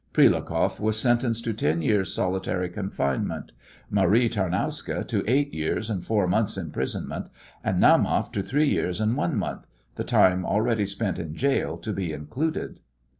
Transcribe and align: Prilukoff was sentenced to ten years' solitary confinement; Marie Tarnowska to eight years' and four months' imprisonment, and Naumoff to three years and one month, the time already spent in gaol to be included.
Prilukoff 0.13 0.79
was 0.79 0.99
sentenced 0.99 1.43
to 1.43 1.53
ten 1.53 1.83
years' 1.83 2.11
solitary 2.11 2.69
confinement; 2.69 3.53
Marie 3.91 4.29
Tarnowska 4.29 5.03
to 5.05 5.23
eight 5.29 5.53
years' 5.53 5.91
and 5.91 6.03
four 6.03 6.27
months' 6.27 6.57
imprisonment, 6.57 7.29
and 7.63 7.79
Naumoff 7.79 8.31
to 8.31 8.41
three 8.41 8.67
years 8.67 8.99
and 8.99 9.15
one 9.15 9.35
month, 9.37 9.67
the 9.97 10.03
time 10.03 10.43
already 10.43 10.87
spent 10.87 11.19
in 11.19 11.33
gaol 11.33 11.77
to 11.77 11.93
be 11.93 12.13
included. 12.13 12.79